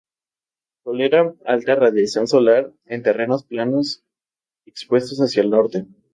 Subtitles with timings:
[0.83, 4.03] Tolera alta radiación solar en terrenos planos
[4.65, 5.85] expuestos hacia el norte.